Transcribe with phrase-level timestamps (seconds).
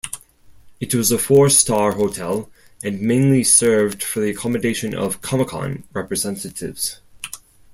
[0.79, 2.49] It was a four-star hotel
[2.83, 7.01] and mainly served for the accommodation of Comecon representatives.